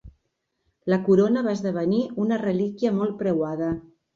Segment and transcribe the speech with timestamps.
[0.93, 3.71] La corona va esdevenir una relíquia molt preuada.